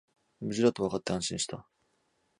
[0.39, 1.67] 無事だとわかって安心した